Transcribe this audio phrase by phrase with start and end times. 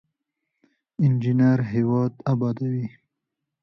[1.03, 2.85] انجینر هیواد ابادوي